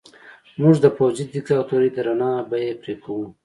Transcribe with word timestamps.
موږ 0.61 0.75
د 0.81 0.85
پوځي 0.97 1.23
دیکتاتورۍ 1.33 1.89
درنه 1.97 2.29
بیه 2.49 2.75
پرې 2.81 2.93
کوو. 3.03 3.25